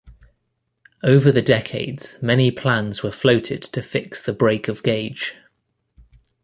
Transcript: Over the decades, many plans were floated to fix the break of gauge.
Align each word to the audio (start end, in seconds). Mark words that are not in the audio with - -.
Over 1.03 1.31
the 1.31 1.43
decades, 1.43 2.17
many 2.23 2.49
plans 2.49 3.03
were 3.03 3.11
floated 3.11 3.61
to 3.61 3.83
fix 3.83 4.19
the 4.25 4.33
break 4.33 4.67
of 4.67 4.81
gauge. 4.81 5.35